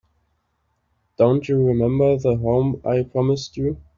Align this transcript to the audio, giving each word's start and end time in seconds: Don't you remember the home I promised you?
Don't 1.19 1.47
you 1.47 1.63
remember 1.63 2.17
the 2.17 2.35
home 2.35 2.81
I 2.83 3.03
promised 3.03 3.55
you? 3.55 3.79